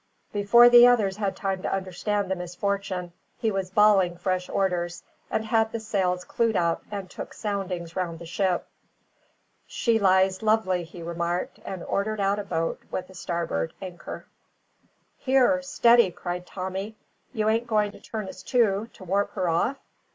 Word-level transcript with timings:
Before 0.33 0.67
the 0.67 0.87
others 0.87 1.17
had 1.17 1.35
time 1.35 1.61
to 1.61 1.71
understand 1.71 2.31
the 2.31 2.35
misfortune, 2.35 3.13
he 3.37 3.51
was 3.51 3.69
bawling 3.69 4.17
fresh 4.17 4.49
orders, 4.49 5.03
and 5.29 5.45
had 5.45 5.71
the 5.71 5.79
sails 5.79 6.23
clewed 6.23 6.55
up, 6.55 6.81
and 6.89 7.07
took 7.07 7.35
soundings 7.35 7.95
round 7.95 8.17
the 8.17 8.25
ship. 8.25 8.67
"She 9.67 9.99
lies 9.99 10.41
lovely," 10.41 10.83
he 10.85 11.03
remarked, 11.03 11.59
and 11.63 11.83
ordered 11.83 12.19
out 12.19 12.39
a 12.39 12.43
boat 12.43 12.81
with 12.89 13.09
the 13.09 13.13
starboard 13.13 13.75
anchor. 13.79 14.25
"Here! 15.19 15.61
steady!" 15.61 16.09
cried 16.09 16.47
Tommy. 16.47 16.95
"You 17.31 17.47
ain't 17.47 17.67
going 17.67 17.91
to 17.91 17.99
turn 17.99 18.27
us 18.27 18.41
to, 18.41 18.89
to 18.93 19.03
warp 19.03 19.33
her 19.33 19.47
off?" 19.49 19.77